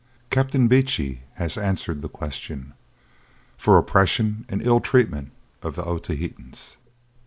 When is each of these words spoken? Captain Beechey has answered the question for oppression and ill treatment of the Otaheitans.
Captain 0.31 0.67
Beechey 0.67 1.21
has 1.33 1.59
answered 1.59 2.01
the 2.01 2.09
question 2.09 2.73
for 3.55 3.77
oppression 3.77 4.47
and 4.49 4.59
ill 4.63 4.79
treatment 4.79 5.31
of 5.61 5.75
the 5.75 5.83
Otaheitans. 5.85 6.77